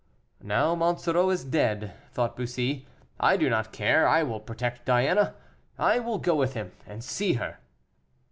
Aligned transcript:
"Now 0.41 0.73
Monsoreau 0.73 1.29
is 1.29 1.43
dead," 1.43 1.93
thought 2.11 2.35
Bussy, 2.35 2.87
"I 3.19 3.37
do 3.37 3.51
not 3.51 3.71
care; 3.71 4.07
I 4.07 4.23
will 4.23 4.39
protect 4.39 4.83
Diana. 4.83 5.35
I 5.77 5.99
will 5.99 6.17
go 6.17 6.33
with 6.33 6.55
him, 6.55 6.71
and 6.87 7.03
see 7.03 7.33
her." 7.33 7.59